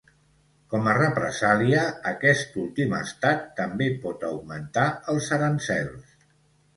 Com 0.73 0.87
a 0.91 0.93
represàlia, 0.99 1.83
aquest 2.11 2.57
últim 2.61 2.95
estat 2.99 3.43
també 3.59 3.91
pot 4.07 4.25
augmentar 4.31 4.87
els 5.15 5.29
aranzels. 5.39 6.17